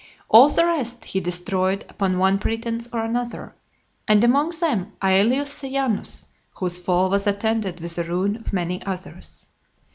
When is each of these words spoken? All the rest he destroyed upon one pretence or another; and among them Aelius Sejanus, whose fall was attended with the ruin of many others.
All 0.29 0.49
the 0.49 0.65
rest 0.65 1.05
he 1.05 1.19
destroyed 1.19 1.85
upon 1.87 2.17
one 2.17 2.39
pretence 2.39 2.89
or 2.91 3.03
another; 3.05 3.53
and 4.07 4.23
among 4.23 4.49
them 4.59 4.93
Aelius 5.03 5.53
Sejanus, 5.53 6.25
whose 6.55 6.79
fall 6.79 7.07
was 7.11 7.27
attended 7.27 7.79
with 7.79 7.93
the 7.97 8.03
ruin 8.05 8.37
of 8.37 8.51
many 8.51 8.83
others. 8.83 9.45